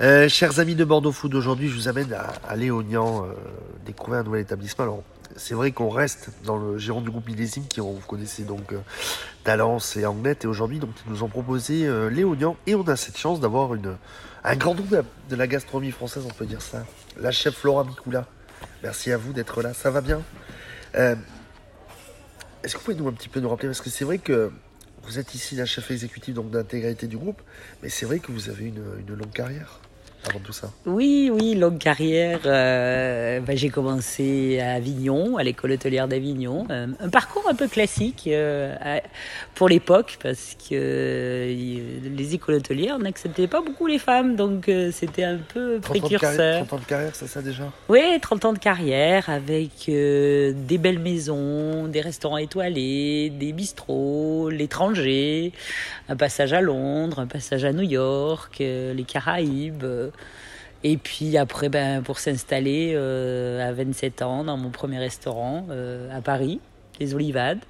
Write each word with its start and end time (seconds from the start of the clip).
Euh, 0.00 0.28
chers 0.28 0.58
amis 0.58 0.74
de 0.74 0.84
Bordeaux 0.84 1.12
Food, 1.12 1.36
aujourd'hui 1.36 1.68
je 1.68 1.74
vous 1.74 1.86
amène 1.86 2.12
à, 2.12 2.32
à 2.48 2.56
euh, 2.56 3.32
découvrir 3.86 4.20
un 4.20 4.24
nouvel 4.24 4.40
établissement. 4.40 4.82
Alors, 4.82 5.02
c'est 5.36 5.54
vrai 5.54 5.70
qu'on 5.70 5.88
reste 5.88 6.30
dans 6.44 6.56
le 6.56 6.78
gérant 6.78 7.00
du 7.00 7.10
groupe 7.10 7.28
Millésime 7.28 7.66
qui 7.68 7.78
vous 7.78 8.00
connaissez 8.08 8.42
donc 8.42 8.72
euh, 8.72 8.78
Talence 9.44 9.96
et 9.96 10.04
Anglette 10.04 10.44
et 10.44 10.48
aujourd'hui 10.48 10.80
donc 10.80 10.90
ils 11.06 11.12
nous 11.12 11.22
ont 11.22 11.28
proposé 11.28 11.86
euh, 11.86 12.10
Léognan 12.10 12.56
et 12.66 12.74
on 12.74 12.82
a 12.88 12.96
cette 12.96 13.16
chance 13.16 13.38
d'avoir 13.38 13.70
un 14.42 14.56
grand 14.56 14.74
nom 14.74 14.84
de 15.30 15.36
la, 15.36 15.46
gastronomie 15.46 15.92
française, 15.92 16.24
on 16.26 16.34
peut 16.34 16.46
dire 16.46 16.60
ça. 16.60 16.84
La 17.20 17.30
chef 17.30 17.62
Laura 17.62 17.84
Micoula. 17.84 18.26
Merci 18.82 19.12
à 19.12 19.16
vous 19.16 19.32
d'être 19.32 19.62
là, 19.62 19.74
ça 19.74 19.90
va 19.90 20.00
bien? 20.00 20.22
Euh, 20.96 21.14
Est-ce 22.64 22.74
que 22.74 22.78
vous 22.78 22.84
pouvez 22.84 22.96
nous 22.96 23.08
un 23.08 23.12
petit 23.12 23.28
peu 23.28 23.38
nous 23.38 23.48
rappeler? 23.48 23.68
Parce 23.68 23.80
que 23.80 23.90
c'est 23.90 24.04
vrai 24.04 24.18
que 24.18 24.50
vous 25.06 25.18
êtes 25.18 25.34
ici 25.34 25.54
la 25.56 25.66
chef 25.66 25.90
exécutive 25.90 26.34
donc 26.34 26.50
d'intégralité 26.50 27.06
du 27.06 27.16
groupe, 27.16 27.42
mais 27.82 27.88
c'est 27.88 28.06
vrai 28.06 28.18
que 28.18 28.32
vous 28.32 28.48
avez 28.48 28.66
une, 28.66 28.84
une 29.00 29.14
longue 29.14 29.32
carrière 29.32 29.80
avant 30.28 30.38
tout 30.40 30.52
ça. 30.52 30.70
Oui, 30.86 31.30
oui, 31.32 31.54
longue 31.54 31.78
carrière. 31.78 32.40
Euh, 32.46 33.40
ben, 33.40 33.56
j'ai 33.56 33.68
commencé 33.68 34.58
à 34.60 34.72
Avignon, 34.74 35.36
à 35.36 35.42
l'école 35.42 35.72
hôtelière 35.72 36.08
d'Avignon. 36.08 36.66
Un, 36.70 36.90
un 37.00 37.08
parcours 37.08 37.44
un 37.50 37.54
peu 37.54 37.68
classique 37.68 38.24
euh, 38.26 38.74
à- 38.80 39.00
pour 39.54 39.68
l'époque, 39.68 40.18
parce 40.22 40.56
que 40.68 40.74
euh, 40.74 41.54
les 42.16 42.34
écoles 42.34 42.56
hôtelières 42.56 42.98
n'acceptaient 42.98 43.46
pas 43.46 43.60
beaucoup 43.60 43.86
les 43.86 43.98
femmes, 43.98 44.36
donc 44.36 44.68
euh, 44.68 44.90
c'était 44.92 45.24
un 45.24 45.36
peu 45.38 45.78
30 45.80 45.96
ans, 45.96 46.08
de 46.08 46.08
carrière, 46.16 46.20
précurseur. 46.20 46.66
30 46.66 46.72
ans 46.72 46.82
de 46.82 46.88
carrière, 46.88 47.14
c'est 47.14 47.26
ça 47.28 47.42
déjà? 47.42 47.64
Oui, 47.88 48.00
30 48.20 48.44
ans 48.46 48.52
de 48.52 48.58
carrière 48.58 49.28
avec 49.30 49.88
euh, 49.88 50.52
des 50.54 50.78
belles 50.78 50.98
maisons, 50.98 51.86
des 51.86 52.00
restaurants 52.00 52.38
étoilés, 52.38 53.30
des 53.30 53.52
bistrots, 53.52 54.48
l'étranger, 54.50 55.52
un 56.08 56.16
passage 56.16 56.52
à 56.52 56.60
Londres, 56.60 57.18
un 57.20 57.26
passage 57.26 57.64
à 57.64 57.72
New 57.72 57.82
York, 57.88 58.58
euh, 58.60 58.92
les 58.94 59.04
Caraïbes. 59.04 59.84
Et 60.82 60.96
puis 60.98 61.36
après, 61.38 61.68
ben, 61.68 62.02
pour 62.02 62.18
s'installer 62.18 62.92
euh, 62.94 63.66
à 63.66 63.72
27 63.72 64.22
ans 64.22 64.44
dans 64.44 64.56
mon 64.56 64.70
premier 64.70 64.98
restaurant 64.98 65.66
euh, 65.70 66.14
à 66.16 66.20
Paris, 66.20 66.60
les 67.00 67.14
Olivades. 67.14 67.60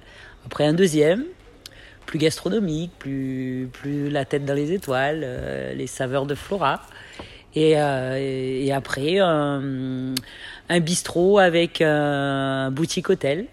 Après 0.45 0.65
un 0.65 0.73
deuxième, 0.73 1.23
plus 2.05 2.19
gastronomique, 2.19 2.91
plus, 2.99 3.69
plus 3.71 4.09
la 4.09 4.25
tête 4.25 4.45
dans 4.45 4.53
les 4.53 4.73
étoiles, 4.73 5.21
euh, 5.23 5.73
les 5.73 5.87
saveurs 5.87 6.25
de 6.25 6.35
Flora. 6.35 6.81
Et, 7.55 7.71
et, 7.71 8.65
et 8.65 8.73
après, 8.73 9.19
un, 9.19 10.13
un 10.67 10.79
bistrot 10.81 11.39
avec 11.39 11.81
un 11.81 12.69
boutique 12.69 13.09
hôtel 13.09 13.45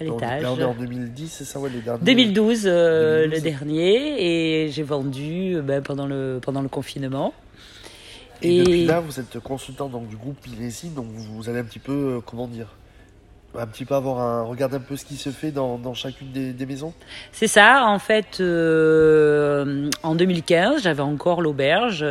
à 0.00 0.04
l'étage. 0.04 0.44
En 0.44 0.74
2010, 0.74 1.28
c'est 1.28 1.44
ça, 1.44 1.58
ouais, 1.58 1.70
les 1.70 1.80
derniers 1.80 2.04
2012, 2.04 2.62
euh, 2.66 3.28
2012. 3.28 3.34
le 3.34 3.50
dernier, 3.50 4.64
et 4.64 4.68
j'ai 4.68 4.82
vendu 4.82 5.56
ben, 5.62 5.82
pendant, 5.82 6.06
le, 6.06 6.38
pendant 6.42 6.62
le 6.62 6.68
confinement. 6.68 7.32
Et, 8.42 8.58
depuis 8.60 8.84
là, 8.86 9.00
vous 9.00 9.20
êtes 9.20 9.38
consultant 9.40 9.88
donc, 9.88 10.08
du 10.08 10.16
groupe 10.16 10.36
Millésime, 10.46 10.94
donc 10.94 11.06
vous, 11.06 11.36
vous 11.36 11.48
allez 11.48 11.58
un 11.58 11.64
petit 11.64 11.78
peu, 11.78 12.16
euh, 12.16 12.20
comment 12.24 12.48
dire, 12.48 12.76
un 13.58 13.66
petit 13.66 13.84
peu 13.84 13.94
avoir 13.94 14.20
un, 14.20 14.42
regarder 14.42 14.76
un 14.76 14.80
peu 14.80 14.96
ce 14.96 15.04
qui 15.04 15.16
se 15.16 15.30
fait 15.30 15.50
dans, 15.50 15.94
chacune 15.94 16.30
des, 16.30 16.66
maisons? 16.66 16.92
C'est 17.32 17.48
ça, 17.48 17.84
en 17.86 17.98
fait, 17.98 18.38
euh, 18.40 19.90
en 20.02 20.14
2015, 20.14 20.82
j'avais 20.82 21.02
encore 21.02 21.42
l'auberge. 21.42 22.04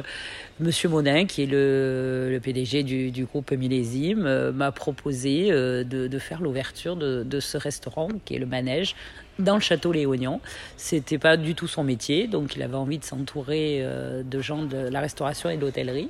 Monsieur 0.59 0.89
Monin, 0.89 1.25
qui 1.25 1.43
est 1.43 1.45
le, 1.45 2.37
PDG 2.43 2.83
du, 2.83 3.25
groupe 3.25 3.51
Millésime, 3.51 4.25
euh, 4.25 4.51
m'a 4.51 4.73
proposé 4.73 5.47
euh, 5.51 5.85
de, 5.85 6.19
faire 6.19 6.41
l'ouverture 6.41 6.97
de, 6.97 7.39
ce 7.39 7.57
restaurant, 7.57 8.09
qui 8.25 8.35
est 8.35 8.39
le 8.39 8.45
Manège, 8.45 8.95
dans 9.37 9.55
le 9.55 9.61
château 9.61 9.93
Léognan. 9.93 10.41
C'était 10.75 11.17
pas 11.17 11.37
du 11.37 11.55
tout 11.55 11.67
son 11.67 11.85
métier, 11.85 12.27
donc 12.27 12.57
il 12.57 12.61
avait 12.63 12.75
envie 12.75 12.97
de 12.99 13.05
s'entourer 13.05 13.81
de 14.25 14.41
gens 14.41 14.63
de 14.63 14.89
la 14.89 14.99
restauration 14.99 15.49
et 15.49 15.55
de 15.55 15.61
l'hôtellerie. 15.61 16.09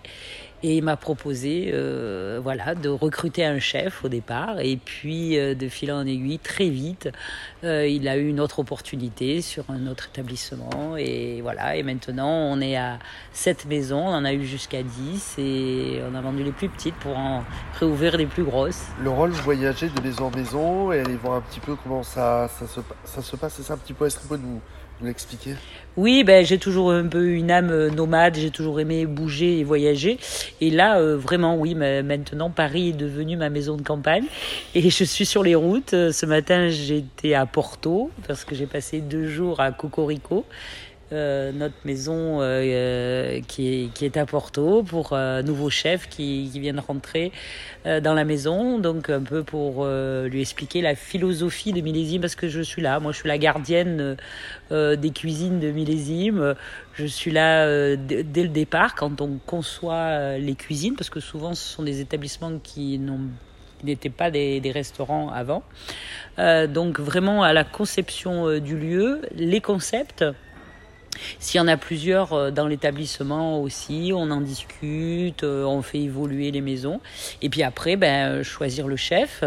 Et 0.61 0.77
il 0.77 0.83
m'a 0.83 0.97
proposé 0.97 1.71
euh, 1.73 2.39
voilà, 2.43 2.75
de 2.75 2.89
recruter 2.89 3.45
un 3.45 3.59
chef 3.59 4.03
au 4.03 4.09
départ. 4.09 4.59
Et 4.59 4.75
puis, 4.75 5.37
euh, 5.39 5.55
de 5.55 5.69
fil 5.69 5.89
en 5.91 6.05
aiguille, 6.05 6.39
très 6.39 6.69
vite, 6.69 7.09
euh, 7.63 7.87
il 7.87 8.09
a 8.09 8.17
eu 8.17 8.27
une 8.27 8.41
autre 8.41 8.59
opportunité 8.59 9.41
sur 9.41 9.63
un 9.69 9.87
autre 9.87 10.09
établissement. 10.13 10.97
Et 10.97 11.41
voilà, 11.41 11.77
et 11.77 11.83
maintenant, 11.83 12.29
on 12.29 12.59
est 12.59 12.75
à 12.75 12.99
sept 13.31 13.65
maisons. 13.67 14.05
On 14.05 14.13
en 14.13 14.25
a 14.25 14.33
eu 14.33 14.45
jusqu'à 14.45 14.83
10. 14.83 15.35
Et 15.37 16.01
on 16.11 16.13
a 16.13 16.21
vendu 16.21 16.43
les 16.43 16.51
plus 16.51 16.67
petites 16.67 16.95
pour 16.95 17.17
en 17.17 17.45
réouvrir 17.79 18.17
les 18.17 18.25
plus 18.25 18.43
grosses. 18.43 18.87
Le 19.01 19.09
rôle, 19.09 19.29
vous 19.29 19.43
voyagez 19.43 19.87
de 19.87 20.01
maison 20.01 20.25
en 20.25 20.31
maison 20.35 20.91
et 20.91 20.99
aller 20.99 21.15
voir 21.15 21.35
un 21.35 21.41
petit 21.41 21.61
peu 21.61 21.75
comment 21.75 22.03
ça, 22.03 22.49
se, 22.59 22.81
ça 23.05 23.21
se 23.21 23.35
passe. 23.37 23.53
C'est 23.55 23.63
ça 23.63 23.75
un 23.75 23.77
petit 23.77 23.93
peu, 23.93 24.05
est-ce 24.05 24.19
vous 24.19 24.27
pouvez 24.27 24.41
nous, 24.41 24.59
nous 24.99 25.07
l'expliquer 25.07 25.55
Oui, 25.97 26.23
ben, 26.23 26.45
j'ai 26.45 26.57
toujours 26.57 26.91
un 26.91 27.07
peu 27.07 27.29
une 27.29 27.51
âme 27.51 27.71
euh, 27.71 27.89
nomade, 27.89 28.35
j'ai 28.35 28.51
toujours 28.51 28.79
aimé 28.79 29.05
bouger 29.05 29.59
et 29.59 29.63
voyager. 29.63 30.19
Et 30.61 30.69
là, 30.69 30.99
euh, 30.99 31.17
vraiment, 31.17 31.55
oui, 31.55 31.75
maintenant, 31.75 32.49
Paris 32.49 32.89
est 32.89 32.97
devenu 32.97 33.37
ma 33.37 33.49
maison 33.49 33.77
de 33.77 33.81
campagne. 33.81 34.25
Et 34.75 34.89
je 34.89 35.03
suis 35.03 35.25
sur 35.25 35.43
les 35.43 35.55
routes. 35.55 35.93
Euh, 35.93 36.11
Ce 36.11 36.25
matin, 36.25 36.69
j'étais 36.69 37.33
à 37.33 37.45
Porto, 37.45 38.11
parce 38.27 38.43
que 38.43 38.55
j'ai 38.55 38.65
passé 38.65 38.99
deux 39.01 39.27
jours 39.27 39.59
à 39.59 39.71
Cocorico. 39.71 40.45
Euh, 41.11 41.51
notre 41.51 41.75
maison 41.85 42.41
euh, 42.41 42.61
euh, 42.61 43.41
qui, 43.47 43.67
est, 43.67 43.93
qui 43.93 44.05
est 44.05 44.17
à 44.17 44.25
Porto 44.25 44.83
pour 44.83 45.13
un 45.13 45.41
nouveau 45.41 45.69
chef 45.69 46.07
qui, 46.09 46.49
qui 46.51 46.59
vient 46.59 46.73
de 46.73 46.79
rentrer 46.79 47.31
euh, 47.85 47.99
dans 47.99 48.13
la 48.13 48.25
maison, 48.25 48.79
donc 48.79 49.09
un 49.09 49.21
peu 49.21 49.43
pour 49.43 49.77
euh, 49.79 50.27
lui 50.27 50.41
expliquer 50.41 50.81
la 50.81 50.95
philosophie 50.95 51.73
de 51.73 51.81
Millésime 51.81 52.21
parce 52.21 52.35
que 52.35 52.47
je 52.47 52.61
suis 52.61 52.81
là, 52.81 52.99
moi 52.99 53.11
je 53.11 53.17
suis 53.17 53.27
la 53.27 53.37
gardienne 53.37 54.17
euh, 54.71 54.95
des 54.95 55.11
cuisines 55.11 55.59
de 55.59 55.71
Millésime, 55.71 56.55
je 56.93 57.05
suis 57.05 57.31
là 57.31 57.65
euh, 57.65 57.95
dès 57.97 58.43
le 58.43 58.49
départ 58.49 58.95
quand 58.95 59.21
on 59.21 59.39
conçoit 59.45 59.93
euh, 59.93 60.37
les 60.37 60.55
cuisines 60.55 60.95
parce 60.95 61.09
que 61.09 61.19
souvent 61.19 61.53
ce 61.53 61.67
sont 61.67 61.83
des 61.83 62.01
établissements 62.01 62.59
qui 62.61 62.99
n'ont 62.99 63.21
n'étaient 63.83 64.09
pas 64.09 64.31
des, 64.31 64.59
des 64.59 64.71
restaurants 64.71 65.29
avant. 65.29 65.63
Euh, 66.37 66.67
donc 66.67 66.99
vraiment 66.99 67.43
à 67.43 67.53
la 67.53 67.63
conception 67.63 68.47
euh, 68.47 68.59
du 68.59 68.77
lieu, 68.77 69.21
les 69.35 69.61
concepts, 69.61 70.25
s'il 71.39 71.57
y 71.57 71.61
en 71.61 71.67
a 71.67 71.77
plusieurs 71.77 72.33
euh, 72.33 72.51
dans 72.51 72.67
l'établissement 72.67 73.61
aussi, 73.61 74.11
on 74.13 74.31
en 74.31 74.41
discute, 74.41 75.43
euh, 75.43 75.63
on 75.63 75.81
fait 75.81 75.99
évoluer 75.99 76.51
les 76.51 76.61
maisons. 76.61 76.99
Et 77.41 77.49
puis 77.49 77.63
après, 77.63 77.95
ben, 77.95 78.29
euh, 78.29 78.43
choisir 78.43 78.87
le 78.87 78.95
chef 78.95 79.43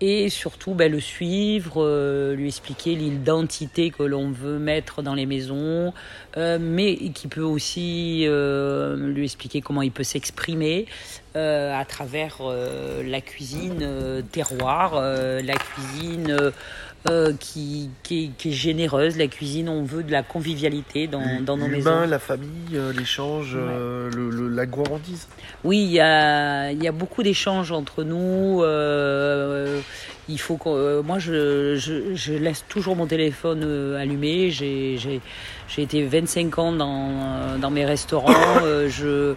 et 0.00 0.28
surtout 0.28 0.74
ben, 0.74 0.90
le 0.90 1.00
suivre, 1.00 2.34
lui 2.34 2.48
expliquer 2.48 2.94
l'identité 2.94 3.90
que 3.90 4.02
l'on 4.02 4.30
veut 4.30 4.58
mettre 4.58 5.02
dans 5.02 5.14
les 5.14 5.24
maisons, 5.24 5.94
mais 6.36 6.96
qui 7.14 7.28
peut 7.28 7.40
aussi 7.40 8.26
lui 8.26 9.24
expliquer 9.24 9.62
comment 9.62 9.82
il 9.82 9.92
peut 9.92 10.02
s'exprimer 10.02 10.86
à 11.34 11.84
travers 11.88 12.38
la 12.42 13.20
cuisine 13.20 14.22
terroir, 14.32 15.00
la 15.00 15.54
cuisine 15.54 16.52
euh, 17.06 17.32
qui, 17.38 17.90
qui, 18.02 18.24
est, 18.24 18.28
qui 18.38 18.48
est 18.48 18.52
généreuse, 18.52 19.16
la 19.18 19.26
cuisine, 19.26 19.68
on 19.68 19.82
veut 19.84 20.02
de 20.02 20.10
la 20.10 20.22
convivialité 20.22 21.06
dans, 21.06 21.40
dans 21.42 21.56
nos 21.56 21.66
L'humain, 21.68 22.00
maisons. 22.00 22.10
la 22.10 22.18
famille, 22.18 22.48
euh, 22.74 22.92
l'échange, 22.92 23.52
euh, 23.56 24.10
le, 24.14 24.30
le- 24.30 24.48
la 24.48 24.64
gourmandise. 24.66 25.26
Oui, 25.64 25.78
il 25.82 25.92
y 25.92 26.00
a, 26.00 26.70
il 26.72 26.82
y 26.82 26.88
a 26.88 26.92
beaucoup 26.92 27.22
d'échanges 27.22 27.72
entre 27.72 28.04
nous. 28.04 28.62
euh, 28.62 29.80
il 30.28 30.40
faut 30.40 30.56
que 30.56 30.68
euh, 30.70 31.02
moi 31.02 31.18
je, 31.18 31.74
je, 31.76 32.14
je 32.14 32.32
laisse 32.32 32.64
toujours 32.68 32.96
mon 32.96 33.06
téléphone 33.06 33.94
allumé. 33.98 34.50
J'ai 34.50 34.96
j'ai 34.96 35.20
j'ai 35.68 35.82
été 35.82 36.02
25 36.04 36.58
ans 36.58 36.72
dans 36.72 37.58
dans 37.60 37.70
mes 37.70 37.84
restaurants. 37.84 38.32
euh, 38.64 38.88
je 38.88 39.34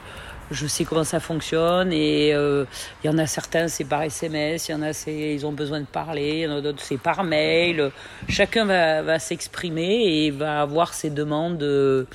je 0.52 0.66
sais 0.68 0.85
comment 0.85 1.03
ça 1.03 1.19
fonctionne 1.19 1.91
et 1.91 2.34
euh, 2.34 2.66
il 3.03 3.08
y 3.08 3.09
en 3.09 3.18
a 3.18 3.25
certains 3.28 3.68
c'est 3.68 3.84
par 3.84 4.03
SMS, 4.03 4.69
il 4.69 4.72
y 4.72 4.75
en 4.75 4.81
a 4.81 4.94
c'est 4.94 5.34
ils 5.35 5.46
ont 5.46 5.52
besoin 5.52 5.81
de 5.81 5.85
parler, 5.85 6.30
il 6.35 6.40
y 6.41 6.47
en 6.47 6.58
a 6.58 6.62
d'autres 6.62 6.81
c'est 6.81 6.97
par 6.97 7.24
mail. 7.24 7.91
Chacun 8.30 8.66
va, 8.66 9.02
va 9.02 9.19
s'exprimer 9.19 10.25
et 10.25 10.31
va 10.31 10.62
avoir 10.62 10.94
ses 10.94 11.09
demandes 11.09 11.62
euh, 11.63 12.06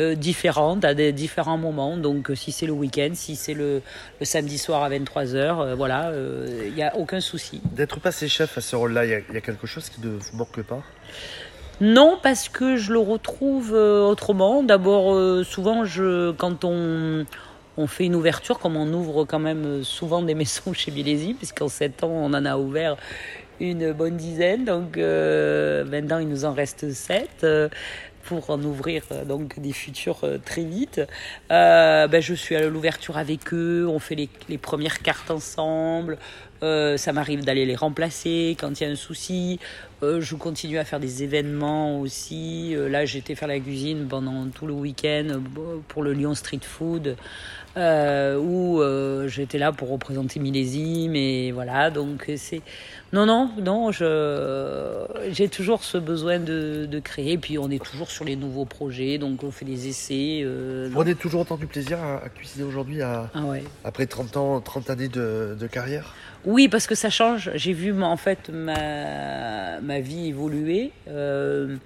euh, 0.00 0.14
différentes 0.14 0.84
à 0.84 0.94
des 0.94 1.12
différents 1.12 1.58
moments. 1.58 1.96
Donc 1.96 2.30
euh, 2.30 2.34
si 2.34 2.50
c'est 2.52 2.66
le 2.66 2.72
week-end, 2.72 3.10
si 3.14 3.36
c'est 3.36 3.54
le, 3.54 3.82
le 4.20 4.26
samedi 4.26 4.58
soir 4.58 4.82
à 4.82 4.90
23h, 4.90 5.74
voilà, 5.74 6.08
euh, 6.08 6.64
il 6.66 6.74
n'y 6.74 6.82
a 6.82 6.96
aucun 6.96 7.20
souci. 7.20 7.60
D'être 7.72 8.00
passé 8.00 8.28
chef 8.28 8.58
à 8.58 8.60
ce 8.60 8.74
rôle-là, 8.76 9.04
il 9.04 9.10
y, 9.10 9.14
a- 9.14 9.20
il 9.28 9.34
y 9.34 9.38
a 9.38 9.40
quelque 9.40 9.66
chose 9.66 9.88
qui 9.88 10.00
ne 10.00 10.08
vous 10.10 10.36
manque 10.36 10.60
pas? 10.62 10.82
Non, 11.80 12.18
parce 12.20 12.48
que 12.48 12.76
je 12.76 12.92
le 12.92 12.98
retrouve 12.98 13.72
euh, 13.72 14.02
autrement. 14.02 14.64
D'abord, 14.64 15.14
euh, 15.14 15.44
souvent, 15.44 15.84
je, 15.84 16.32
quand 16.32 16.64
on, 16.64 17.24
on 17.78 17.86
fait 17.86 18.04
une 18.04 18.16
ouverture, 18.16 18.58
comme 18.58 18.76
on 18.76 18.92
ouvre 18.92 19.24
quand 19.24 19.38
même 19.38 19.64
euh, 19.64 19.82
souvent 19.82 20.20
des 20.20 20.34
maisons 20.42 20.74
chez 20.74 20.90
Millésime, 20.90 21.36
puisqu'en 21.36 21.68
7 21.68 22.04
ans, 22.04 22.10
on 22.10 22.34
en 22.34 22.44
a 22.44 22.58
ouvert 22.58 22.96
une 23.60 23.92
bonne 23.92 24.16
dizaine. 24.16 24.64
Donc 24.64 24.98
euh, 24.98 25.84
maintenant, 25.84 26.18
il 26.18 26.28
nous 26.28 26.44
en 26.44 26.52
reste 26.52 26.92
7 26.92 27.46
pour 28.28 28.50
en 28.50 28.62
ouvrir 28.62 29.02
euh, 29.10 29.24
donc 29.24 29.58
des 29.58 29.72
futurs 29.72 30.20
euh, 30.24 30.36
très 30.36 30.62
vite. 30.62 31.00
Euh, 31.50 32.06
ben, 32.08 32.20
je 32.20 32.34
suis 32.34 32.54
à 32.56 32.68
l'ouverture 32.68 33.16
avec 33.16 33.54
eux, 33.54 33.86
on 33.88 33.98
fait 33.98 34.28
les 34.48 34.58
premières 34.58 35.00
cartes 35.00 35.30
ensemble. 35.30 36.18
Euh, 36.62 36.96
ça 36.96 37.12
m'arrive 37.12 37.44
d'aller 37.44 37.66
les 37.66 37.76
remplacer 37.76 38.56
quand 38.58 38.80
il 38.80 38.84
y 38.84 38.86
a 38.86 38.90
un 38.90 38.96
souci. 38.96 39.60
Euh, 40.02 40.20
je 40.20 40.36
continue 40.36 40.78
à 40.78 40.84
faire 40.84 41.00
des 41.00 41.22
événements 41.22 42.00
aussi. 42.00 42.74
Euh, 42.74 42.88
là, 42.88 43.04
j'étais 43.04 43.34
faire 43.34 43.48
la 43.48 43.58
cuisine 43.58 44.06
pendant 44.08 44.46
tout 44.46 44.66
le 44.66 44.72
week-end 44.72 45.40
pour 45.88 46.02
le 46.02 46.12
Lyon 46.12 46.34
Street 46.34 46.60
Food, 46.62 47.16
où 47.76 48.82
j'étais 49.26 49.58
là 49.58 49.70
pour 49.70 49.90
représenter 49.90 50.40
Millésime 50.40 51.14
et 51.14 51.52
voilà. 51.52 51.90
Donc 51.90 52.28
c'est 52.36 52.62
non, 53.12 53.24
non, 53.24 53.50
non. 53.62 53.92
Je 53.92 55.06
j'ai 55.30 55.48
toujours 55.48 55.84
ce 55.84 55.96
besoin 55.96 56.40
de, 56.40 56.86
de, 56.90 56.98
créer. 56.98 57.38
Puis 57.38 57.56
on 57.58 57.70
est 57.70 57.82
toujours 57.82 58.10
sur 58.10 58.24
les 58.24 58.34
nouveaux 58.34 58.64
projets, 58.64 59.18
donc 59.18 59.44
on 59.44 59.52
fait 59.52 59.64
des 59.64 59.88
essais. 59.88 60.44
Vous 60.44 60.92
prenez 60.92 61.14
toujours 61.14 61.42
autant 61.42 61.56
du 61.56 61.66
plaisir 61.66 61.98
à, 62.02 62.28
cuisiner 62.28 62.64
aujourd'hui, 62.64 63.00
à, 63.00 63.30
ah 63.32 63.42
ouais. 63.42 63.62
après 63.84 64.06
30 64.06 64.36
ans, 64.36 64.60
30 64.60 64.90
années 64.90 65.08
de, 65.08 65.56
de 65.58 65.66
carrière? 65.68 66.14
Oui, 66.48 66.70
parce 66.70 66.86
que 66.86 66.94
ça 66.94 67.10
change. 67.10 67.50
J'ai 67.56 67.74
vu 67.74 67.92
en 68.02 68.16
fait 68.16 68.48
ma, 68.48 69.82
ma 69.82 70.00
vie 70.00 70.28
évoluer. 70.28 70.92
Euh, 71.06 71.76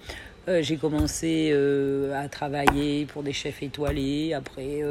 euh, 0.47 0.63
j'ai 0.63 0.77
commencé 0.77 1.51
euh, 1.53 2.15
à 2.15 2.29
travailler 2.29 3.05
pour 3.07 3.25
des 3.25 3.33
chefs 3.33 3.61
étoilés, 3.61 4.35
après 4.35 4.85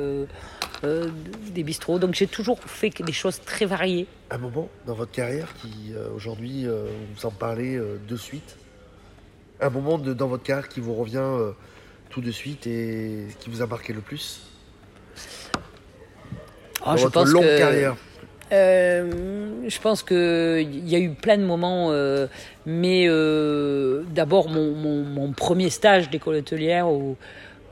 des 0.83 1.63
bistrots. 1.63 2.00
Donc 2.00 2.15
j'ai 2.15 2.27
toujours 2.27 2.59
fait 2.59 2.91
des 3.01 3.13
choses 3.13 3.39
très 3.45 3.65
variées. 3.65 4.07
Un 4.29 4.39
moment 4.39 4.68
dans 4.85 4.94
votre 4.94 5.13
carrière 5.13 5.53
qui 5.62 5.94
aujourd'hui 6.13 6.68
vous 7.15 7.25
en 7.25 7.31
parlez 7.31 7.79
de 7.79 8.15
suite. 8.18 8.57
Un 9.62 9.69
moment 9.69 9.97
de, 9.97 10.13
dans 10.13 10.27
votre 10.27 10.44
carrière 10.44 10.68
qui 10.68 10.81
vous 10.81 10.95
revient 10.95 11.53
tout 12.09 12.19
de 12.19 12.31
suite 12.31 12.68
et 12.68 13.27
qui 13.39 13.50
vous 13.50 13.62
a 13.62 13.68
marqué 13.68 13.94
le 13.94 14.01
plus? 14.01 14.41
Oh, 16.81 16.88
dans 16.88 16.97
je 16.97 17.03
votre 17.03 17.23
longue 17.23 17.57
carrière. 17.57 17.95
Euh, 18.51 19.12
je 19.68 19.80
pense 19.80 20.03
qu'il 20.03 20.89
y 20.89 20.95
a 20.95 21.00
eu 21.00 21.12
plein 21.12 21.38
de 21.38 21.44
moments, 21.44 21.92
euh, 21.92 22.27
mais 22.65 23.06
euh, 23.07 24.03
d'abord 24.13 24.50
mon, 24.50 24.74
mon, 24.74 25.03
mon, 25.03 25.31
premier 25.31 25.69
stage 25.69 26.09
d'école 26.09 26.36
hôtelière 26.36 26.89
où 26.89 27.15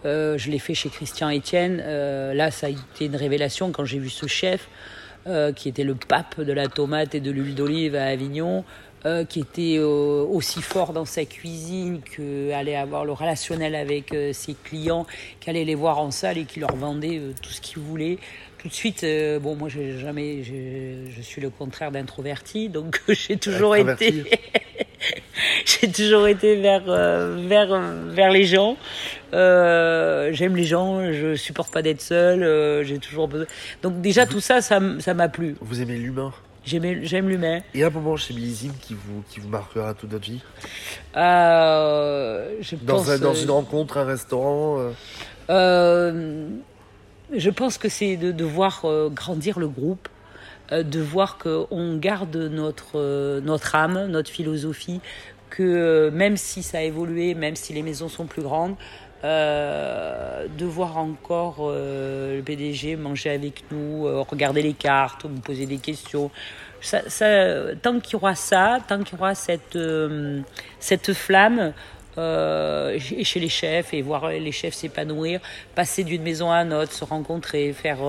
je 0.05 0.49
l'ai 0.49 0.59
fait 0.59 0.75
chez 0.75 0.89
Christian 0.89 1.29
Etienne. 1.29 1.77
là, 2.33 2.51
ça 2.51 2.67
a 2.67 2.69
été 2.69 3.05
une 3.05 3.17
révélation 3.17 3.71
quand 3.71 3.83
j'ai 3.83 3.99
vu 3.99 4.09
ce 4.09 4.27
chef 4.27 4.69
qui 5.55 5.67
était 5.67 5.83
le 5.83 5.95
pape 5.95 6.39
de 6.39 6.53
la 6.53 6.67
tomate 6.67 7.15
et 7.15 7.19
de 7.19 7.29
l'huile 7.31 7.53
d'olive 7.53 7.95
à 7.95 8.05
Avignon. 8.05 8.63
Qui 9.29 9.39
était 9.39 9.79
aussi 9.79 10.61
fort 10.61 10.93
dans 10.93 11.05
sa 11.05 11.25
cuisine, 11.25 12.01
que 12.01 12.51
allait 12.51 12.75
avoir 12.75 13.05
le 13.05 13.13
relationnel 13.13 13.75
avec 13.75 14.13
ses 14.33 14.55
clients, 14.55 15.05
qui 15.39 15.49
allait 15.49 15.65
les 15.65 15.75
voir 15.75 15.99
en 15.99 16.11
salle 16.11 16.37
et 16.37 16.45
qui 16.45 16.59
leur 16.59 16.75
vendait 16.75 17.21
tout 17.41 17.51
ce 17.51 17.61
qu'ils 17.61 17.79
voulaient 17.79 18.17
tout 18.59 18.67
de 18.67 18.73
suite, 18.73 19.03
euh, 19.03 19.39
bon, 19.39 19.55
moi, 19.55 19.69
j'ai 19.69 19.97
jamais, 19.97 20.43
je 20.43 21.21
suis 21.21 21.41
le 21.41 21.49
contraire 21.49 21.91
d'introverti, 21.91 22.67
donc 22.69 23.01
j'ai 23.07 23.37
toujours 23.37 23.75
été, 23.75 24.25
j'ai 25.65 25.89
toujours 25.89 26.27
été 26.27 26.57
vers, 26.57 26.83
euh, 26.87 27.37
vers, 27.47 27.79
vers 28.07 28.29
les 28.29 28.43
gens. 28.43 28.75
Euh, 29.33 30.31
j'aime 30.33 30.55
les 30.57 30.65
gens, 30.65 31.11
je 31.11 31.35
supporte 31.35 31.71
pas 31.71 31.81
d'être 31.81 32.01
seul, 32.01 32.83
j'ai 32.85 32.99
toujours 32.99 33.29
besoin. 33.29 33.47
Donc 33.81 34.01
déjà 34.01 34.25
tout 34.25 34.41
ça, 34.41 34.61
ça, 34.61 34.79
m'a 34.79 35.29
plu. 35.29 35.55
Vous 35.61 35.81
aimez 35.81 35.95
l'humain? 35.95 36.33
J'aime 36.65 37.29
l'humain. 37.29 37.61
Et 37.73 37.83
un 37.83 37.89
moment 37.89 38.15
chez 38.15 38.33
Millésime 38.33 38.73
qui 38.81 38.93
vous, 38.93 39.23
qui 39.29 39.39
vous 39.39 39.49
marquera 39.49 39.93
toute 39.93 40.11
votre 40.11 40.25
vie? 40.25 40.41
Je 41.15 42.75
dans, 42.75 42.95
pense, 42.95 43.19
dans 43.19 43.33
une 43.33 43.51
rencontre, 43.51 43.97
un 43.97 44.05
restaurant 44.05 44.91
je 47.33 47.49
pense 47.49 47.77
que 47.77 47.89
c'est 47.89 48.17
de, 48.17 48.43
voir 48.43 48.81
euh, 48.85 49.09
grandir 49.09 49.59
le 49.59 49.67
groupe, 49.67 50.07
euh, 50.71 50.83
de 50.83 50.99
voir 50.99 51.37
qu'on 51.37 51.97
garde 51.97 52.35
notre, 52.35 52.97
euh, 52.97 53.41
notre 53.41 53.75
âme, 53.75 54.07
notre 54.07 54.31
philosophie, 54.31 55.01
que 55.49 56.09
même 56.13 56.37
si 56.37 56.63
ça 56.63 56.79
a 56.79 56.81
évolué, 56.81 57.33
même 57.33 57.55
si 57.55 57.73
les 57.73 57.83
maisons 57.83 58.09
sont 58.09 58.25
plus 58.25 58.43
grandes, 58.43 58.75
de 60.57 60.65
voir 60.65 60.97
encore 60.97 61.71
le 61.71 62.41
PDG 62.45 62.95
manger 62.95 63.31
avec 63.31 63.63
nous, 63.71 64.03
regarder 64.23 64.61
les 64.61 64.73
cartes, 64.73 65.25
me 65.25 65.39
poser 65.39 65.65
des 65.65 65.77
questions. 65.77 66.31
Tant 67.81 67.99
qu'il 67.99 68.13
y 68.13 68.15
aura 68.15 68.35
ça, 68.35 68.79
tant 68.87 69.03
qu'il 69.03 69.17
y 69.17 69.21
aura 69.21 69.35
cette, 69.35 69.77
cette 70.79 71.13
flamme, 71.13 71.73
euh, 72.19 72.99
chez 72.99 73.39
les 73.39 73.49
chefs 73.49 73.93
et 73.93 74.01
voir 74.01 74.29
les 74.29 74.51
chefs 74.51 74.73
s'épanouir, 74.73 75.39
passer 75.73 76.03
d'une 76.03 76.23
maison 76.23 76.51
à 76.51 76.63
une 76.63 76.73
autre, 76.73 76.91
se 76.91 77.05
rencontrer, 77.05 77.71
faire 77.71 77.99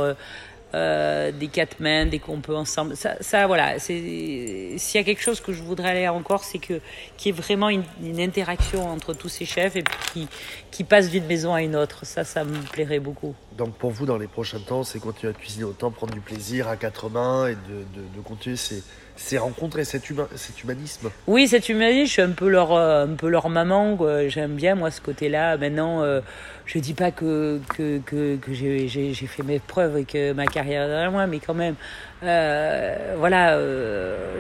euh, 0.75 1.33
des 1.33 1.49
quatre 1.49 1.81
mains, 1.81 2.07
des 2.07 2.19
qu'on 2.19 2.41
peut 2.41 2.57
ensemble. 2.57 2.95
Ça, 2.97 3.47
voilà. 3.47 3.79
S'il 3.79 4.77
y 4.77 4.99
a 4.99 5.03
quelque 5.03 5.23
chose 5.23 5.41
que 5.41 5.53
je 5.53 5.63
voudrais 5.63 5.91
aller 5.91 6.09
encore, 6.09 6.45
c'est 6.45 6.59
que 6.59 6.81
qu'il 7.17 7.35
y 7.35 7.37
ait 7.37 7.41
vraiment 7.41 7.69
une, 7.69 7.85
interaction 8.21 8.89
entre 8.89 9.15
tous 9.15 9.29
ces 9.29 9.45
chefs 9.45 9.77
et 9.77 9.85
qui, 10.13 10.29
qui 10.71 10.85
passe 10.85 11.11
d'une 11.11 11.27
maison 11.27 11.55
à 11.55 11.63
une 11.63 11.75
autre. 11.75 12.05
Ça, 12.05 12.25
ça 12.25 12.45
me 12.45 12.61
plairait 12.73 13.01
beaucoup. 13.01 13.35
Donc 13.57 13.75
pour 13.75 13.91
vous, 13.91 14.07
dans 14.07 14.19
les 14.19 14.29
prochains 14.29 14.61
temps, 14.61 14.85
c'est 14.85 15.01
continuer 15.01 15.33
à 15.33 15.37
cuisiner 15.37 15.65
autant, 15.65 15.91
prendre 15.91 16.13
du 16.13 16.21
plaisir 16.21 16.69
à 16.69 16.77
quatre 16.77 17.09
mains 17.09 17.49
et 17.49 17.55
de, 17.55 17.85
de 18.17 18.21
continuer 18.23 18.57
ces 18.57 18.83
c'est 19.23 19.39
rencontrer 19.39 19.85
cet, 19.85 20.05
cet 20.35 20.63
humanisme. 20.63 21.11
Oui, 21.27 21.47
cet 21.47 21.69
humanisme, 21.69 22.07
je 22.07 22.11
suis 22.11 22.23
un 22.23 22.31
peu 22.31 22.49
leur, 22.49 22.73
euh, 22.73 23.05
un 23.05 23.15
peu 23.15 23.29
leur 23.29 23.49
maman. 23.49 23.99
J'aime 24.29 24.55
bien, 24.55 24.75
moi, 24.75 24.91
ce 24.91 25.01
côté-là. 25.01 25.57
Maintenant, 25.57 26.03
euh, 26.03 26.21
je 26.67 26.79
dis 26.79 26.95
pas 26.95 27.11
que, 27.11 27.61
que, 27.77 27.99
que, 27.99 28.37
que 28.37 28.53
j'ai 28.53 29.15
fait 29.15 29.43
mes 29.43 29.59
preuves 29.59 29.99
et 29.99 30.05
que 30.05 30.33
ma 30.33 30.47
carrière 30.47 30.85
est 30.85 30.89
derrière 30.89 31.13
moi, 31.13 31.27
mais 31.27 31.39
quand 31.39 31.55
même, 31.55 31.75
euh, 32.23 33.15
voilà, 33.19 33.59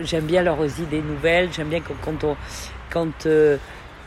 j'aime 0.02 0.24
bien 0.24 0.42
leurs 0.42 0.80
idées 0.80 1.02
nouvelles. 1.02 1.50
J'aime 1.52 1.68
bien 1.68 1.80
quand, 1.80 2.24
on, 2.24 2.36
quand 2.90 3.26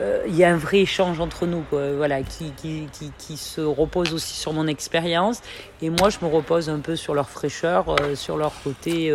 il 0.00 0.34
y 0.34 0.44
a 0.44 0.50
un 0.50 0.56
vrai 0.56 0.80
échange 0.80 1.20
entre 1.20 1.46
nous, 1.46 1.62
quoi, 1.70 1.92
voilà, 1.92 2.22
qui, 2.22 2.50
qui, 2.52 2.88
qui, 2.92 3.12
qui, 3.16 3.36
se 3.36 3.60
repose 3.60 4.12
aussi 4.12 4.34
sur 4.34 4.52
mon 4.52 4.66
expérience. 4.66 5.40
Et 5.82 5.90
moi, 5.90 6.10
je 6.10 6.18
me 6.22 6.30
repose 6.30 6.68
un 6.68 6.80
peu 6.80 6.96
sur 6.96 7.14
leur 7.14 7.28
fraîcheur, 7.28 7.84
sur 8.14 8.36
leur 8.36 8.52
côté 8.62 9.12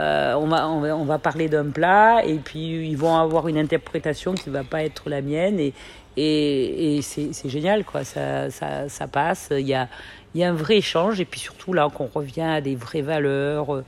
euh, 0.00 0.34
on, 0.34 0.48
va, 0.48 0.68
on, 0.68 1.04
va, 1.04 1.18
parler 1.20 1.48
d'un 1.48 1.70
plat 1.70 2.24
et 2.24 2.38
puis 2.38 2.88
ils 2.88 2.96
vont 2.96 3.16
avoir 3.16 3.46
une 3.46 3.56
interprétation 3.56 4.34
qui 4.34 4.50
va 4.50 4.64
pas 4.64 4.82
être 4.82 5.08
la 5.08 5.22
mienne 5.22 5.60
et, 5.60 5.72
et, 6.16 7.00
c'est 7.02 7.48
génial 7.48 7.84
quoi 7.84 8.02
ça, 8.02 8.50
ça, 8.50 8.88
ça, 8.88 9.06
passe 9.06 9.50
il 9.52 9.68
y 9.68 9.74
a, 9.74 9.88
il 10.34 10.40
y 10.40 10.44
a 10.44 10.48
un 10.48 10.54
vrai 10.54 10.78
échange 10.78 11.20
et 11.20 11.24
puis 11.24 11.38
surtout 11.38 11.72
là 11.72 11.88
qu'on 11.94 12.08
revient 12.12 12.40
à 12.40 12.60
des 12.60 12.74
vraies 12.74 13.02
valeurs 13.02 13.84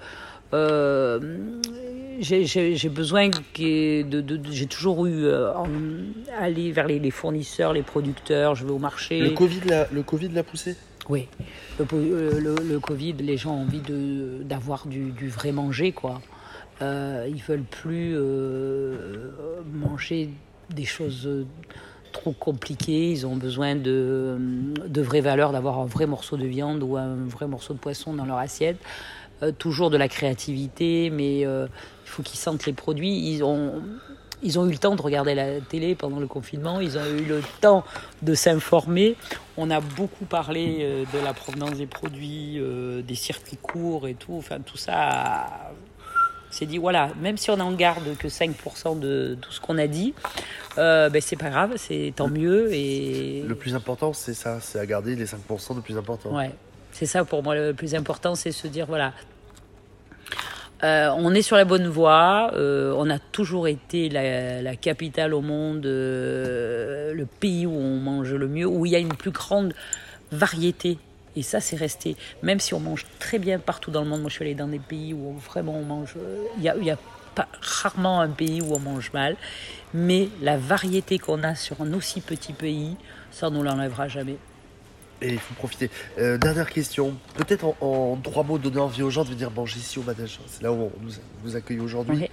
euh, 0.54 1.20
j'ai 2.20 2.88
besoin 2.88 3.28
de, 3.28 4.02
de, 4.02 4.40
j'ai 4.50 4.66
toujours 4.66 5.06
eu 5.06 5.24
euh, 5.24 5.52
aller 6.38 6.72
vers 6.72 6.86
les, 6.86 6.98
les, 6.98 7.10
fournisseurs 7.10 7.72
les 7.72 7.82
producteurs 7.82 8.54
je 8.54 8.64
vais 8.64 8.72
au 8.72 8.78
marché 8.78 9.20
le 9.20 9.30
covid 9.30 9.60
le 9.92 10.02
covid 10.02 10.28
l'a 10.28 10.42
poussé? 10.42 10.76
Oui, 11.08 11.28
le, 11.78 12.56
le, 12.68 12.80
Covid, 12.80 13.12
les 13.20 13.36
gens 13.36 13.54
ont 13.54 13.62
envie 13.62 13.82
d'avoir 14.42 14.88
du, 14.88 15.12
du, 15.12 15.28
vrai 15.28 15.52
manger, 15.52 15.92
quoi. 15.92 16.20
Euh, 16.82 17.28
ils 17.28 17.42
veulent 17.42 17.62
plus 17.62 18.14
euh, 18.16 19.30
manger 19.72 20.30
des 20.70 20.84
choses 20.84 21.28
trop 22.12 22.32
compliquées. 22.32 23.12
Ils 23.12 23.26
ont 23.26 23.36
besoin 23.36 23.76
de, 23.76 24.36
de 24.86 25.00
vraies 25.00 25.20
valeurs, 25.20 25.52
d'avoir 25.52 25.78
un 25.78 25.86
vrai 25.86 26.06
morceau 26.06 26.36
de 26.36 26.46
viande 26.46 26.82
ou 26.82 26.96
un 26.96 27.14
vrai 27.14 27.46
morceau 27.46 27.72
de 27.72 27.78
poisson 27.78 28.12
dans 28.12 28.24
leur 28.24 28.38
assiette. 28.38 28.78
Euh, 29.42 29.52
toujours 29.52 29.90
de 29.90 29.96
la 29.96 30.08
créativité, 30.08 31.10
mais 31.10 31.40
il 31.40 31.68
faut 32.04 32.22
qu'ils 32.22 32.38
sentent 32.38 32.66
les 32.66 32.72
produits. 32.72 33.30
Ils 33.30 33.44
ont 33.44 33.82
ils 34.42 34.58
ont 34.58 34.66
eu 34.66 34.70
le 34.70 34.78
temps 34.78 34.94
de 34.94 35.02
regarder 35.02 35.34
la 35.34 35.60
télé 35.60 35.94
pendant 35.94 36.20
le 36.20 36.26
confinement, 36.26 36.80
ils 36.80 36.98
ont 36.98 37.06
eu 37.06 37.24
le 37.24 37.40
temps 37.60 37.84
de 38.22 38.34
s'informer. 38.34 39.16
On 39.56 39.70
a 39.70 39.80
beaucoup 39.80 40.24
parlé 40.24 40.78
euh, 40.80 41.04
de 41.12 41.24
la 41.24 41.32
provenance 41.32 41.74
des 41.74 41.86
produits, 41.86 42.58
euh, 42.58 43.02
des 43.02 43.14
circuits 43.14 43.56
courts 43.56 44.06
et 44.06 44.14
tout. 44.14 44.34
Enfin, 44.36 44.58
tout 44.60 44.76
ça 44.76 45.46
s'est 46.50 46.66
dit 46.66 46.78
voilà, 46.78 47.10
même 47.20 47.36
si 47.36 47.50
on 47.50 47.58
en 47.60 47.72
garde 47.72 48.16
que 48.18 48.28
5% 48.28 48.98
de 48.98 49.36
tout 49.40 49.52
ce 49.52 49.60
qu'on 49.60 49.78
a 49.78 49.86
dit, 49.86 50.14
euh, 50.78 51.08
ben 51.08 51.20
c'est 51.20 51.36
pas 51.36 51.50
grave, 51.50 51.74
c'est 51.76 52.12
tant 52.14 52.28
mieux. 52.28 52.72
Et... 52.72 53.42
Le 53.42 53.54
plus 53.54 53.74
important, 53.74 54.12
c'est 54.12 54.34
ça, 54.34 54.60
c'est 54.60 54.78
à 54.78 54.86
garder 54.86 55.16
les 55.16 55.26
5% 55.26 55.76
de 55.76 55.80
plus 55.80 55.96
important. 55.96 56.34
Ouais, 56.34 56.52
c'est 56.96 57.04
ça 57.04 57.26
pour 57.26 57.42
moi 57.42 57.54
le 57.54 57.74
plus 57.74 57.94
important, 57.94 58.34
c'est 58.34 58.52
se 58.52 58.66
dire 58.66 58.86
voilà, 58.86 59.12
euh, 60.82 61.10
on 61.14 61.34
est 61.34 61.42
sur 61.42 61.56
la 61.56 61.66
bonne 61.66 61.88
voie. 61.88 62.52
Euh, 62.54 62.94
on 62.96 63.10
a 63.10 63.18
toujours 63.18 63.68
été 63.68 64.08
la, 64.08 64.76
capitale 64.76 65.34
au 65.34 65.42
monde, 65.42 65.84
euh, 65.84 67.12
le 67.12 67.26
pays 67.26 67.66
où 67.66 67.74
on 67.74 67.98
mange 67.98 68.32
le 68.32 68.48
mieux, 68.48 68.64
où 68.66 68.86
il 68.86 68.92
y 68.92 68.96
a 68.96 68.98
une 68.98 69.14
plus 69.14 69.30
grande 69.30 69.74
variété. 70.32 70.96
Et 71.36 71.42
ça, 71.42 71.60
c'est 71.60 71.76
resté. 71.76 72.16
Même 72.42 72.60
si 72.60 72.72
on 72.72 72.80
mange 72.80 73.04
très 73.18 73.38
bien 73.38 73.58
partout 73.58 73.90
dans 73.90 74.00
le 74.00 74.08
monde, 74.08 74.22
moi 74.22 74.30
je 74.30 74.36
suis 74.36 74.44
allée 74.46 74.54
dans 74.54 74.68
des 74.68 74.78
pays 74.78 75.12
où 75.12 75.34
vraiment 75.34 75.76
on 75.76 75.84
mange. 75.84 76.14
Il 76.56 76.64
y 76.64 76.90
a, 76.90 76.98
pas, 77.34 77.46
rarement 77.60 78.22
un 78.22 78.30
pays 78.30 78.62
où 78.62 78.74
on 78.74 78.80
mange 78.80 79.12
mal. 79.12 79.36
Mais 79.92 80.30
la 80.40 80.56
variété 80.56 81.18
qu'on 81.18 81.42
a 81.42 81.54
sur 81.54 81.82
un 81.82 81.92
aussi 81.92 82.22
petit 82.22 82.54
pays, 82.54 82.96
ça, 83.30 83.50
ne 83.50 83.62
l'enlèvera 83.62 84.08
jamais. 84.08 84.38
Et 85.22 85.32
il 85.32 85.38
faut 85.38 85.54
profiter. 85.54 85.90
Euh, 86.18 86.36
dernière 86.36 86.70
question. 86.70 87.14
Peut-être 87.34 87.64
en, 87.64 87.76
en 87.80 88.16
trois 88.16 88.42
mots 88.42 88.58
donner 88.58 88.80
envie 88.80 89.02
aux 89.02 89.10
gens 89.10 89.24
de 89.24 89.30
venir 89.30 89.50
manger 89.50 89.78
ici 89.78 89.98
au 89.98 90.02
manège. 90.02 90.38
C'est 90.46 90.62
là 90.62 90.72
où 90.72 90.76
on 90.76 90.92
nous, 91.00 91.12
vous 91.42 91.56
accueille 91.56 91.80
aujourd'hui. 91.80 92.28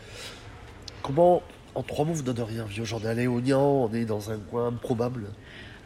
Comment, 1.01 1.41
en 1.75 1.83
trois 1.83 2.05
mots, 2.05 2.13
vous 2.13 2.23
donneriez 2.23 2.61
envie 2.61 2.81
aux 2.81 2.85
gens 2.85 2.99
d'aller 2.99 3.27
au 3.27 3.39
Nian 3.39 3.61
On 3.61 3.93
est 3.93 4.05
dans 4.05 4.31
un 4.31 4.37
coin 4.37 4.67
improbable? 4.67 5.27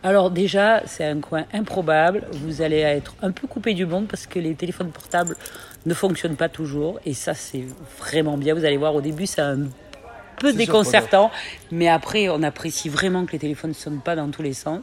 Alors 0.03 0.29
déjà, 0.31 0.83
c'est 0.85 1.05
un 1.05 1.19
coin 1.19 1.45
improbable. 1.53 2.25
Vous 2.31 2.61
allez 2.61 2.77
être 2.77 3.15
un 3.21 3.31
peu 3.31 3.47
coupé 3.47 3.73
du 3.73 3.85
monde 3.85 4.07
parce 4.07 4.27
que 4.27 4.39
les 4.39 4.55
téléphones 4.55 4.91
portables 4.91 5.35
ne 5.85 5.93
fonctionnent 5.93 6.35
pas 6.35 6.49
toujours. 6.49 6.99
Et 7.05 7.13
ça, 7.13 7.33
c'est 7.33 7.65
vraiment 7.99 8.37
bien. 8.37 8.53
Vous 8.53 8.65
allez 8.65 8.77
voir, 8.77 8.95
au 8.95 9.01
début, 9.01 9.25
c'est 9.25 9.41
un 9.41 9.67
peu 10.39 10.53
déconcertant. 10.53 11.31
Mais 11.71 11.87
après, 11.87 12.29
on 12.29 12.43
apprécie 12.43 12.89
vraiment 12.89 13.25
que 13.25 13.31
les 13.31 13.39
téléphones 13.39 13.71
ne 13.71 13.75
sonnent 13.75 14.01
pas 14.01 14.15
dans 14.15 14.29
tous 14.29 14.43
les 14.43 14.53
sens. 14.53 14.81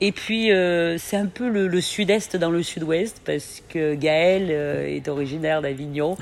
Et 0.00 0.12
puis, 0.12 0.52
euh, 0.52 0.98
c'est 0.98 1.16
un 1.16 1.26
peu 1.26 1.48
le, 1.48 1.68
le 1.68 1.80
sud-est 1.80 2.36
dans 2.36 2.50
le 2.50 2.62
sud-ouest 2.62 3.22
parce 3.24 3.62
que 3.68 3.94
Gaël 3.94 4.48
euh, 4.50 4.86
est 4.86 5.08
originaire 5.08 5.62
d'Avignon. 5.62 6.16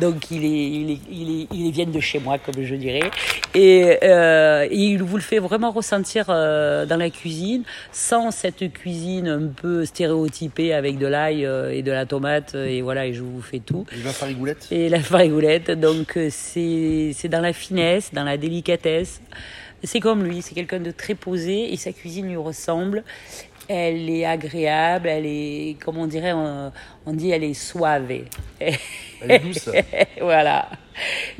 Donc, 0.00 0.30
il 0.30 0.44
est, 0.44 0.48
il 0.48 0.90
est, 0.92 0.98
il 1.10 1.40
est, 1.40 1.46
il 1.52 1.72
vient 1.72 1.86
de 1.86 2.00
chez 2.00 2.20
moi, 2.20 2.38
comme 2.38 2.62
je 2.62 2.74
dirais. 2.76 3.10
Et, 3.54 3.98
euh, 4.04 4.68
et 4.70 4.76
il 4.76 5.02
vous 5.02 5.16
le 5.16 5.22
fait 5.22 5.40
vraiment 5.40 5.72
ressentir 5.72 6.26
dans 6.26 6.98
la 6.98 7.10
cuisine, 7.10 7.64
sans 7.90 8.30
cette 8.30 8.72
cuisine 8.72 9.28
un 9.28 9.48
peu 9.48 9.84
stéréotypée 9.84 10.72
avec 10.72 10.98
de 10.98 11.06
l'ail 11.06 11.48
et 11.72 11.82
de 11.82 11.92
la 11.92 12.06
tomate. 12.06 12.54
Et 12.54 12.80
voilà, 12.82 13.06
et 13.06 13.12
je 13.12 13.22
vous 13.22 13.42
fais 13.42 13.58
tout. 13.58 13.86
Et 13.92 14.04
la 14.04 14.12
farigoulette 14.12 14.68
Et 14.70 14.88
la 14.88 15.00
farigoulette, 15.00 15.70
donc 15.72 16.18
c'est 16.30 17.10
c'est 17.12 17.28
dans 17.28 17.40
la 17.40 17.52
finesse, 17.52 18.12
dans 18.12 18.24
la 18.24 18.36
délicatesse. 18.36 19.20
C'est 19.86 20.00
comme 20.00 20.22
lui, 20.24 20.42
c'est 20.42 20.54
quelqu'un 20.54 20.80
de 20.80 20.90
très 20.90 21.14
posé 21.14 21.72
et 21.72 21.76
sa 21.76 21.92
cuisine 21.92 22.26
lui 22.28 22.36
ressemble. 22.36 23.02
Elle 23.68 24.08
est 24.10 24.24
agréable, 24.24 25.08
elle 25.08 25.26
est, 25.26 25.76
comme 25.84 25.96
on 25.98 26.06
dirait, 26.06 26.32
on, 26.32 26.70
on 27.04 27.12
dit, 27.12 27.30
elle 27.30 27.42
est 27.42 27.54
suave. 27.54 28.10
Elle 28.60 28.76
est 29.30 29.38
douce. 29.40 29.68
voilà. 30.20 30.68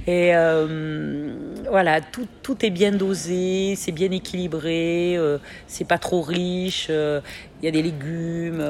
Et 0.09 0.35
euh, 0.35 1.37
voilà, 1.71 2.01
tout, 2.01 2.27
tout 2.43 2.65
est 2.67 2.71
bien 2.71 2.91
dosé, 2.91 3.75
c'est 3.77 3.93
bien 3.93 4.11
équilibré, 4.11 5.15
euh, 5.17 5.39
c'est 5.69 5.87
pas 5.87 5.99
trop 5.99 6.21
riche. 6.21 6.89
euh, 6.91 7.21
Il 7.63 7.67
y 7.67 7.69
a 7.69 7.71
des 7.71 7.83
légumes, 7.83 8.61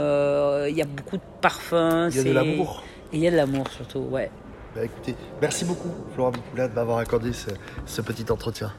il 0.68 0.74
y 0.76 0.82
a 0.82 0.86
beaucoup 0.86 1.16
de 1.16 1.22
parfums. 1.40 2.10
Il 2.10 2.16
y 2.16 2.20
a 2.20 2.24
de 2.24 2.32
l'amour. 2.32 2.82
Il 3.12 3.20
y 3.20 3.26
a 3.26 3.30
de 3.30 3.36
l'amour 3.36 3.68
surtout, 3.70 4.00
ouais. 4.10 4.30
Bah, 4.74 4.84
écoutez, 4.84 5.14
merci 5.40 5.64
beaucoup, 5.64 5.88
Florent 6.14 6.30
Bicoula, 6.32 6.68
de 6.68 6.74
m'avoir 6.74 6.98
accordé 6.98 7.32
ce- 7.32 7.50
ce 7.86 8.02
petit 8.02 8.30
entretien. 8.30 8.70